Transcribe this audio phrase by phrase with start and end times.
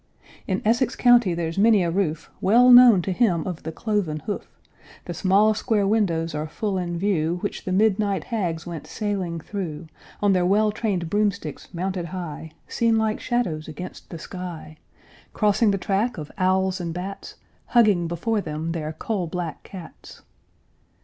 [0.47, 4.57] In Essex county there's many a roof Well known to him of the cloven hoof;
[5.05, 9.85] The small square windows are full in view Which the midnight hags went sailing through,
[10.19, 14.77] On their well trained broomsticks mounted high, Seen like shadows against the sky;
[15.33, 17.35] Crossing the track of owls and bats,
[17.67, 20.23] Hugging before them their coal black cats.